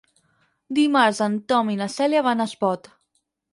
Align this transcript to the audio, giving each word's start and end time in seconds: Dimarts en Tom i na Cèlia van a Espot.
Dimarts 0.77 1.19
en 1.27 1.35
Tom 1.53 1.71
i 1.75 1.79
na 1.83 1.89
Cèlia 1.99 2.25
van 2.31 2.43
a 2.47 2.51
Espot. 2.53 2.93